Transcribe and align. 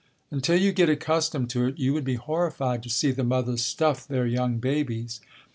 Until 0.31 0.55
you 0.57 0.71
get 0.71 0.89
accustomed 0.89 1.51
to 1.51 1.67
it 1.67 1.77
you 1.77 1.93
would 1.93 2.05
be 2.05 2.15
horrified 2.15 2.81
to 2.81 2.89
see 2.89 3.11
the 3.11 3.23
mothers 3.23 3.61
stuff 3.63 4.07
their 4.07 4.25
young 4.25 4.57
babies. 4.57 5.21